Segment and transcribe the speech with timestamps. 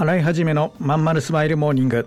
[0.00, 2.06] 洗い始めのまんまるスマイルモーニング。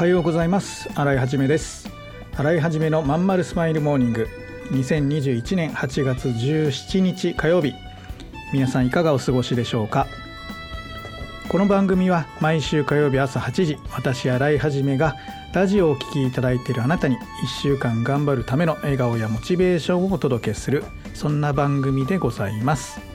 [0.00, 0.88] はようございます。
[0.94, 1.86] 新井はじめです。
[2.34, 4.28] 新井はじめのまんまるスマイルモーニング。
[4.70, 7.74] 2021年8月17日火曜日
[8.50, 10.06] 皆さんいかがお過ごしでしょうか。
[11.50, 15.16] この番組は毎週火曜日朝8時私新井はじめが
[15.52, 17.18] ラジオをお聴きいただいているあなたに1
[17.60, 23.09] 週間頑張るための笑顔やモチベーションをお届けするそんな番組でございます。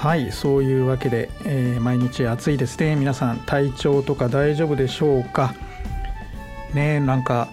[0.00, 2.96] はいそういうわけで、えー、毎日暑いですね。
[2.96, 5.54] 皆さん体調とか大丈夫でしょうか？
[6.72, 7.50] ねなんか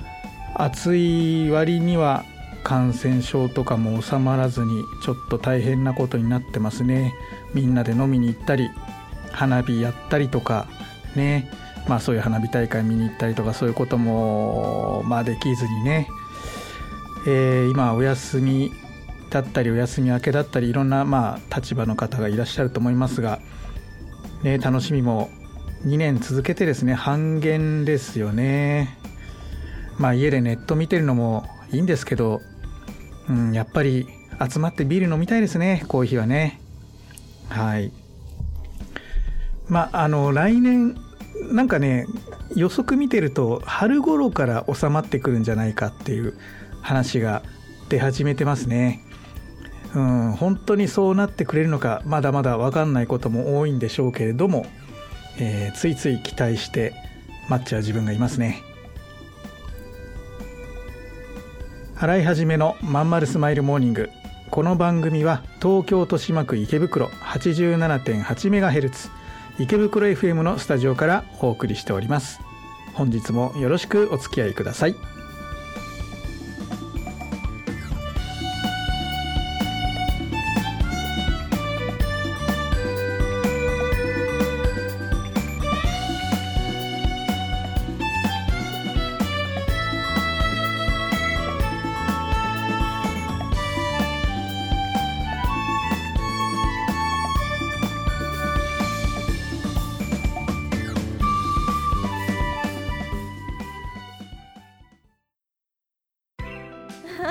[0.56, 2.24] 暑い割には
[2.64, 7.14] 感染症とかも収まらずにちょっと大変なことになってますね。
[7.54, 8.70] みんなで飲みに行ったり
[9.34, 10.68] 花火やったりとか
[11.18, 11.52] ね。
[11.86, 16.08] まあそういう花火大会見に行ったりとかそういうこともまあできずにね、
[17.28, 18.72] えー、今お休み
[19.30, 23.40] だったりお休み明けだったりいろんなまあ立場の方がいらっしゃると思いますが、
[24.44, 25.30] ね、楽しみも
[25.86, 28.98] 2年続けてですね半減ですよね。
[29.98, 32.42] まあ家でネット見てるのもいいんですけど、
[33.30, 34.08] うん、やっぱり
[34.50, 36.62] 集まってビール飲みたいですねコーヒーはね。
[37.50, 37.92] はい。
[39.68, 40.96] まああの来年
[41.52, 42.06] なんかね
[42.56, 46.38] 予測見てると春頃から収まってくるんじゃないかっていう
[46.82, 47.44] 話が
[47.90, 49.04] 出始めてますね。
[49.98, 54.68] うん、本当にそうなってくれるのかまだまだ分かんないことも多いんでしょうけれども、
[55.40, 56.94] えー、ついつい期待して
[57.50, 58.62] 待っちゃう自分がいますね。
[61.96, 64.12] 洗い始めのまんまるスマイルモーニング。
[64.52, 69.10] この番組は東京豊島区池袋 87.8MHz
[69.58, 72.40] 池袋 FM のスタジオからお送りしております。
[72.94, 75.17] 本日もよろしくお付き合いください。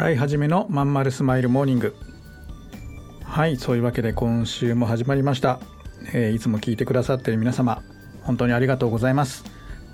[0.00, 1.94] 洗い始めのまんまるスマイルモーニング。
[3.22, 5.60] はいそういうわけで今週も始まりました、
[6.14, 7.82] えー、いつも聞いてくださっている皆様
[8.22, 9.44] 本当にありがとうございます。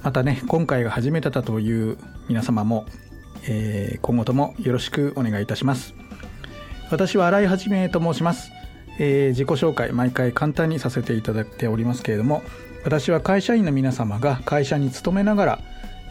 [0.04, 2.86] またね今回が初めてだという皆様も、
[3.48, 5.92] えー、今後ともよろしくお願いいたします。
[6.92, 8.52] 私は洗い始めと申します。
[9.00, 12.44] えー、自己紹介毎回簡単にさせていただいておりますけれども
[12.84, 15.58] 私は会社員の皆様が会社に勤めながら、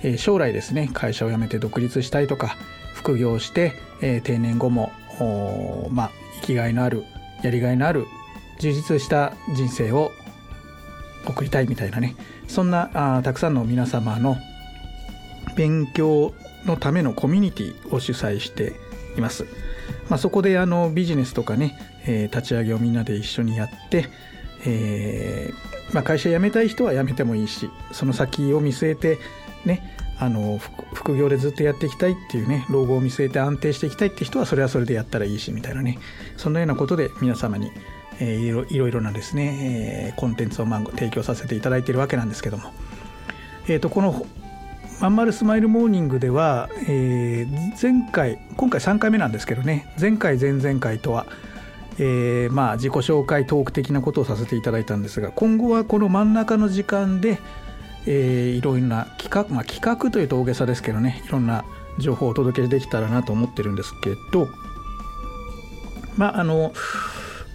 [0.03, 2.57] え、将来ですね会社を辞めて独立したいとか
[3.05, 4.91] 副業して、えー、定年後も
[5.91, 6.11] まあ
[6.41, 7.03] 生きがいのある
[7.43, 8.07] やりがいのある
[8.59, 10.11] 充実した人生を
[11.27, 12.15] 送りたいみたいなね
[12.47, 14.37] そんなあたくさんの皆様の
[15.55, 16.33] 勉強
[16.65, 18.73] のためのコミュニティを主催して
[19.17, 19.45] います。
[20.09, 21.77] まあ、そこであのビジネスとかね、
[22.07, 24.07] えー、立ち上げをみんなで一緒にやって、
[24.65, 29.19] えーまあ、会社辞めたい人は辞めてもいいしその先を見据えて
[29.63, 30.59] ねあの
[30.93, 35.99] 副業でずっとやっていきたいっていうね老後を見据えて安定していきたいって人はそれはそれでやったらいいしみたいなね。
[36.37, 37.71] そのようなことで皆様に、
[38.19, 42.71] えー、いろいろいろなですね、えー、コンテンツを提供させていただいているわけなんですけども、
[43.67, 44.25] えー、とこの
[45.01, 49.93] まんまるスマイルモーニングでは、えー、前回今回3回目なんですけどね。
[49.99, 51.25] 前回前々回とは、
[51.99, 57.39] えー、まあ自己紹介トーク的なことをさせていただいたんですが今後はこの真ん中の時間で
[58.07, 61.65] えー、いろんな企画、まあ、企画というと大げさですけどねいろんな
[61.97, 64.47] 情報をお届けできたらなと思ってるんですけど
[66.17, 66.73] まああの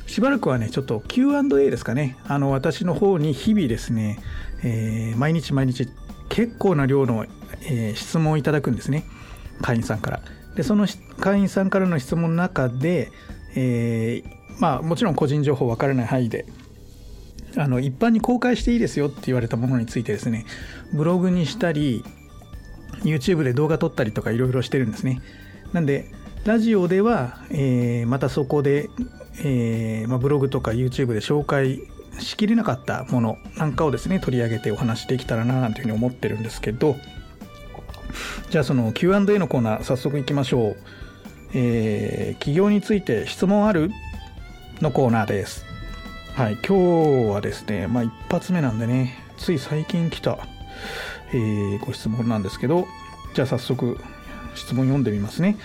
[0.06, 2.16] しばらくはねちょっと Q&A ですかね。
[2.26, 4.18] あの私の方に日々ですね、
[4.64, 5.88] えー、毎日毎日
[6.28, 7.26] 結構な量の、
[7.62, 9.04] えー、質問をいただくんですね。
[9.62, 10.20] 会員さんから。
[10.56, 10.88] でその
[11.20, 13.12] 会員さんからの質問の中で、
[13.54, 16.44] えー、まあもちろん個人情報分からない範囲で
[17.56, 20.46] あの一般に公開していいですよって言われたものについてですね
[20.92, 22.04] ブログにしたり
[23.02, 25.20] YouTube で動画撮ったりとかいろいろしてるんですね。
[25.72, 26.10] なんで
[26.44, 28.88] ラジオでは、えー、またそこで、
[29.44, 31.80] えーまあ、ブログとか YouTube で紹介
[32.18, 36.96] しきれなかったものなんかをですね取り上げてお話できたらななんていうふうに思ってるんですけど
[38.50, 40.76] じゃあその Q&A のコーナー早速いきましょう、
[41.54, 43.90] えー、企業について質問ある？
[44.80, 45.69] のコーナーです。
[46.40, 50.38] はい、今日はですね、まあ一発目なんでね、つい最近来た、
[51.34, 52.86] えー、ご質問なんですけど、
[53.34, 53.98] じゃあ早速
[54.54, 55.58] 質問読んでみますね。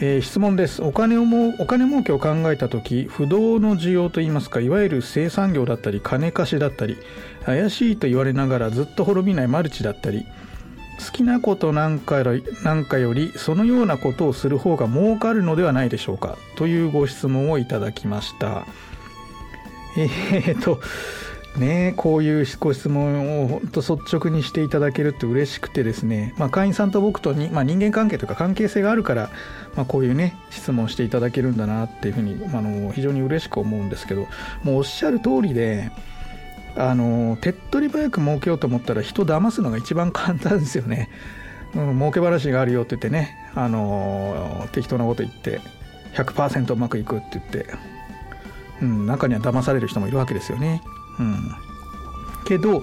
[0.00, 6.96] えー、質問ですお金をもお金儲けを考えた時不動の需要といいますかいわゆる生産業だったり金貸しだったり
[7.44, 10.26] 怪しいと言われながらずっと滅びないマルチだったり
[10.98, 12.24] 好きなことなんか
[12.64, 18.64] なんかよりそのようなことをする方が儲かるのではないでしょうかというご質問をいただきました。
[19.96, 20.80] えー、っと
[21.58, 29.30] ねこういうご質問を本当率直にしていただけると嬉しくてですね、まあ、会員さんと僕とに、まあ、人間関係とか関係性があるから、
[29.76, 34.26] まあ、こういうね質問していただけるんだなっていうふうに、あの非常に嬉しく思うんですけど
[34.62, 35.90] もうおっしゃる通りで
[36.76, 41.08] あの手っ取り早く儲けようと思ったら人騙すのが一番簡単ですよね。
[41.74, 45.60] うん、儲け話があるよって言ってね、あの適当なこと言って
[46.14, 47.66] 100%うまくいくって言って
[48.82, 50.82] うん、中には騙される人もいるわけですよね。
[51.18, 51.54] うん、
[52.44, 52.82] けど、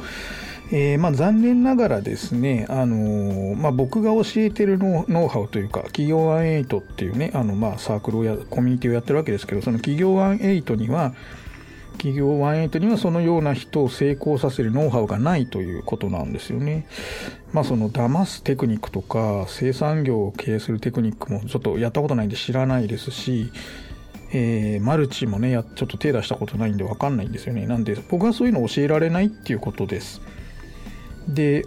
[0.73, 11.13] えー、まあ、残念ながらですね、あのー、まあ、僕が教えてるノウハウというか企業ワンエイトっていうねあの、まあ、サークルをやコミュニティをやってるわけですけどその企業ワンエイトには
[11.93, 16.87] 企業ワンエイトにはそのような人を成功させるノウハウがないということなんですよね。
[17.53, 23.51] まあその騙すテクニックとか生産業を経営するテクニックもちょっとやったことないんで知らないですし
[24.33, 27.67] えー、マルチもねやちょっと手出したことないんで分かんないんですよね。
[27.67, 30.21] なんで僕はそういうの教えられないっていうことです。
[31.27, 31.65] で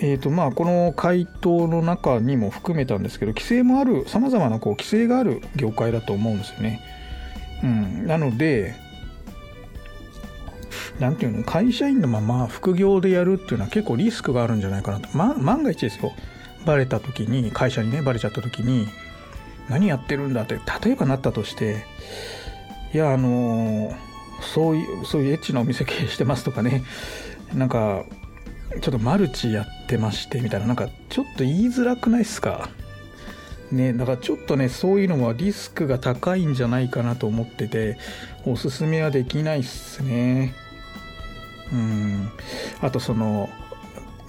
[0.00, 6.82] えーとまあ、この回答の中にも含めたんですけど規制もあるさまざまなこう規制がある業界だと思うんですよね、
[7.62, 8.74] うん、なので
[10.98, 16.12] 何ていうの会社員のまま副業でやるっていうのは結構リスクがあるんじゃないかなと、ま、万が一ですよ。
[16.66, 18.88] バレた時に会社にねバレちゃった時に
[19.68, 21.84] 何やってるんだって例えばなったとして
[22.94, 23.94] いやあの
[24.54, 26.84] そういうそういうエッチなお店経営してますとかね
[27.54, 28.04] なんか
[28.80, 32.68] ちょっとマルチやってましてみたいななんかちょっと言いづらくないっすか？
[33.72, 37.98] ねだからちょっとねそういうのはリスクが高いんじゃないかなと思ってて
[38.44, 40.54] おすすめはできないっすね。
[41.72, 42.30] うん。
[42.80, 43.48] あとその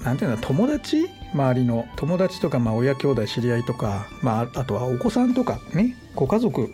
[0.04, 6.74] 何ていうの友達周りの友達とか、まあ、親兄弟知り合いとか、まあ、あとはお子さんとかねご家族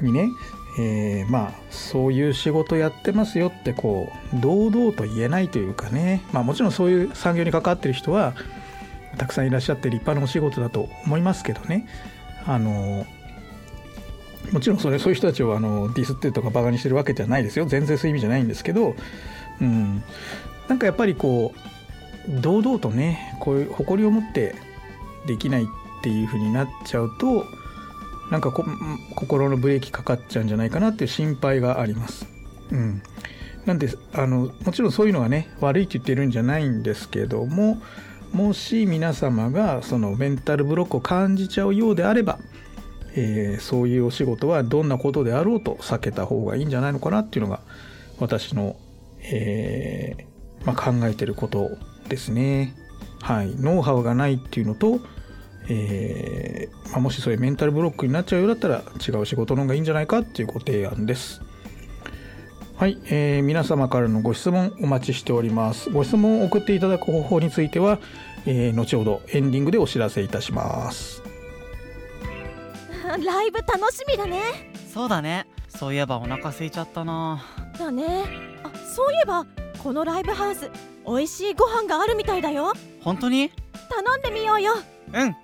[0.00, 0.28] にね、
[0.78, 8.34] えー、まあそういう仕事やってますよってこう堂々と言えないというかね、まあ、もちろんそういう産業に関わってる人は
[9.18, 11.86] たくさんいらっしゃって立派なお仕事だと思いますけどね。
[12.44, 13.06] あの
[14.50, 17.66] もちろんそれそういう人たちをあのディスってとかバカにしてるわけじゃないですよ。
[17.66, 18.96] 全然そういう意味じゃないんですけど、
[19.60, 20.02] うん、
[20.68, 21.58] なんかやっぱりこう
[22.28, 24.54] 堂々とねこういう誇りを持って
[25.26, 25.66] できないっ
[26.02, 27.46] ていう風になっちゃうと
[28.30, 32.26] なんか心のブレーキかかっちゃうんじゃないかなっていう心配があります。
[32.70, 33.02] うん、
[33.66, 37.82] なんであのもちろんそういうのはね悪いって言ってるんじゃないんですけども
[38.32, 42.38] もし皆様がそのメンタルブロックを感じちゃうようであれば、
[43.14, 47.60] えー、そういうお仕事はどんなことであろうと避けた方がいいんじゃないのかなっていうのが
[48.18, 48.76] 私の、
[49.20, 51.70] えーまあ、考えてること
[52.12, 52.74] ですね。
[53.22, 55.00] はい、ノウハウがないっていうのと、
[55.68, 61.40] えー、まあ、もしそういうメンタルブロックになっちゃうようだったら違う仕事の方がいいんじゃないかっていうご提案です。
[62.76, 65.88] はい、えー、皆様からのご質問お待ちしております。
[65.88, 67.98] ご質問を送っていただく方法については、
[68.44, 71.22] えー、後ほどエンディングでお知らせいたします。
[73.02, 74.42] ライブ楽しみだね。
[74.92, 75.46] そうだね。
[75.68, 77.42] そういえばお腹空いちゃったな。
[77.78, 78.24] だね。
[78.64, 79.46] あそういえば
[79.82, 80.68] このライブハウス
[81.06, 82.72] 美味しいご飯があるみたいだよ。
[83.00, 83.50] 本当に？
[83.90, 84.74] 頼んでみようよ。
[85.12, 85.36] うん。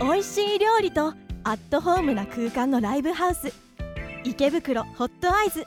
[0.00, 1.14] 美味しい料理と
[1.44, 3.52] アットホームな空間のライブハウス。
[4.24, 5.66] 池袋ホットアイズ。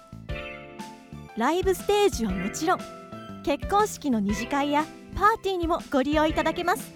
[1.38, 2.80] ライブステージはもちろん。
[3.44, 4.86] 結婚式の二次会や
[5.16, 6.92] パーティーにもご利用いただけます。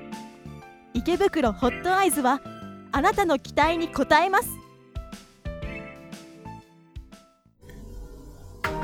[0.94, 2.40] 池袋ホットアイズは
[2.92, 4.48] あなたの期待に応えます。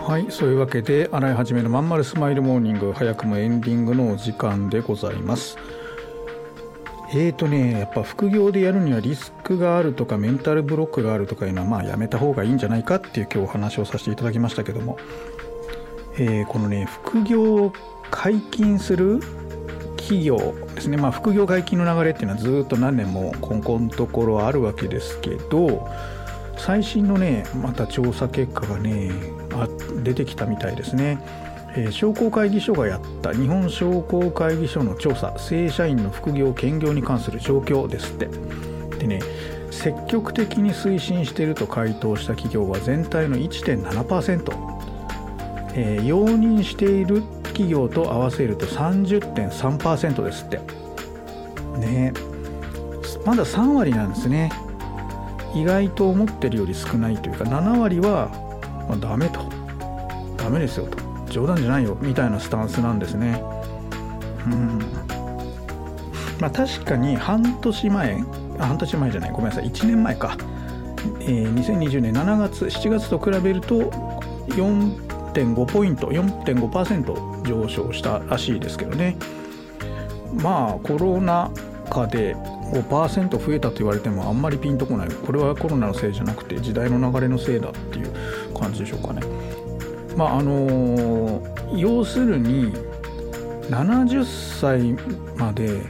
[0.06, 5.58] はいそういうわけで洗い始めのまんまるスマイルモーニング早くもエンディングのお時間でございます。
[7.10, 14.98] えーとねやっぱ副業でやるにはリスクがあるとかメンタルブロックがあるとかいうのはまあやめた方がいいんじゃないかっていう今日お話をさせていただきましたけども、
[16.14, 17.72] えー、このね副業を
[18.10, 19.20] 解禁する
[19.96, 20.96] 企業ですね。
[20.96, 25.88] まあ副業解禁の流れっていうのはずっと何年もここのところあるわけですけど
[26.56, 29.10] 最新のねまた調査結果がね
[29.52, 29.68] あ
[30.02, 31.18] 出てきたみたいですね、
[31.76, 38.28] えー、商工会議所がやった日本商工会議所の調査正社員の副業兼業に関する状況ですって。
[38.98, 39.20] でね
[39.70, 44.52] 積極的に推進していると回答した企業は全体の1.7%、
[45.74, 50.60] えー、容認している企業と合わせると30.3%ですって。
[51.78, 52.12] ね
[53.26, 54.50] まだ3割なんですね。
[55.54, 58.30] 意外と思ってるより少ないというか7割は、
[58.88, 59.40] まあ、ダメと。
[60.36, 61.05] ダメですよと。
[61.36, 63.42] 冗談じゃないよみたいなスタンスなんですね。
[64.46, 64.78] うん。
[66.40, 68.24] まあ確かに半年前
[68.58, 70.38] 半年前じゃないごめんなさい1年前か、
[71.20, 73.90] えー、2020年7月7月と比べると
[74.48, 79.18] 4.5ポイント4.5%上昇したらしいですけどね。
[80.42, 81.50] まあコロナ
[81.90, 85.10] 禍で5%増えたと言われてもあんまりピンとこない。
[85.10, 88.10] これはコロナのせいじゃなくて時代の流れのせいだっていう
[88.58, 89.20] 感じでしょうかね。
[90.16, 91.42] まああの
[91.74, 92.72] 要するに
[93.70, 94.24] 70
[94.60, 94.94] 歳
[95.36, 95.82] まで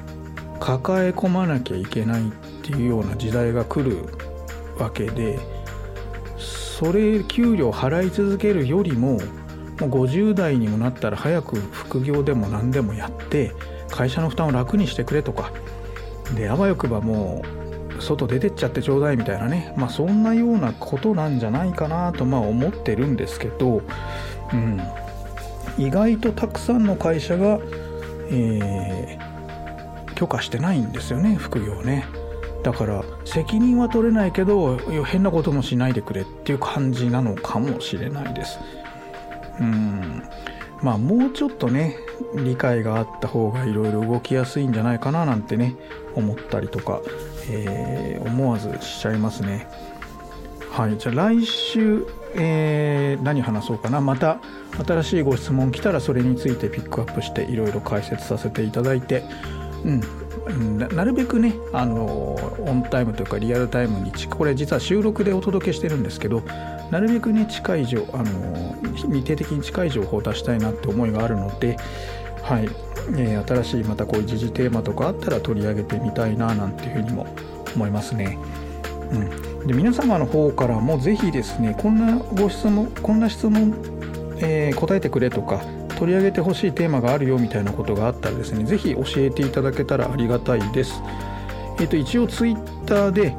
[0.60, 3.98] 抱え込まなきゃいけないっていうような時代が来る
[4.78, 5.38] わけで
[6.38, 13.52] それ給料払い続けるよりももう50代にもなったら早く副業でも何でもやって
[13.90, 15.52] 会社の負担を楽にしてくれとか。
[16.34, 17.65] であわよくばもう
[18.02, 23.82] 外出てっちゃってちょうだいみたいなねまあそんなようなことなんじゃないかなとまあ思ってるんですけど、
[24.52, 24.80] うん、
[25.78, 27.58] 意外とたくさんの会社が、
[28.30, 32.06] えー、許可してないんですよね副業ね。
[32.62, 38.58] だから責任は取れないけど変なこともしないでくれっていう感じなのかもしれないです。
[39.60, 40.22] うん
[40.82, 41.96] まあもうちょっとね
[42.34, 45.76] 理解があった方がいろいろ動きやすいんじゃないかななんてね
[46.14, 47.00] 思ったりとか、
[47.50, 49.68] えー、思わずしちゃいますね。
[50.70, 54.00] はい、じゃあ来週、えー、何話そうかな。
[54.00, 54.38] また
[54.86, 59.24] 新しいご質問来たらそれについてピックアップしていろいろ解説させていただいて、
[59.84, 59.90] う
[60.52, 66.42] ん、なるべくねあのオンタイムというかリアルタイムにこれ実は収録でお届けしてるんですけど
[66.90, 71.76] なるべくね近い情あの日程的に近い情報を出したいなって思いがあるので
[72.46, 72.68] はい、
[73.10, 77.26] えー、新しいまたこういう時事テーマとかあったら取り上げてみたいななんていうふうにも
[77.74, 78.38] 思いますね。
[79.10, 83.74] うん、で皆様の方からもぜひですねこんなご質問こんな質問、
[84.38, 85.60] えー、答えてくれとか
[85.96, 91.00] 取り上げてほしいテーマがあるよみたいなことがあったらですねぜひ教えていただけたらありがたいです。
[91.78, 93.36] えーと、一応ツイッターで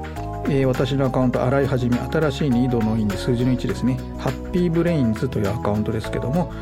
[0.50, 6.54] えー、私のアカウント新井一新しいに井戸の意に数字の1ですねハッピーブレインズというアカウントですけども、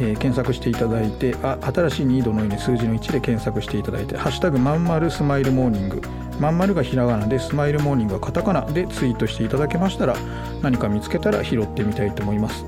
[0.00, 6.02] えー、検索していただいてあ新しいに井戸の意に数字の1で検索していただいて「ハッシュタグまんまるスマイルモーニング」
[6.40, 10.16] まんまるがひらがなでスマイルモーニングがカタカナでツイートしていただけましたら
[10.62, 12.64] 何か見つけたら拾ってみたいと思います。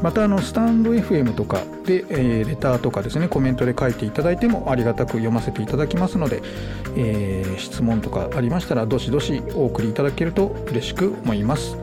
[0.00, 6.40] またあのスタンド FM とかで、えー、レターとかですねコメントで書いていただいてもありがたく読ませていただきますので、
[6.96, 11.76] えー、質問とかありましたらどしどしお送りいただけると嬉しく思います。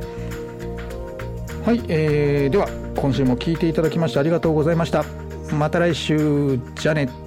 [1.64, 5.06] はい、えー、では今週も聞いていただきましてありがとうございました。
[5.54, 6.60] また来週。
[6.76, 7.27] じゃね。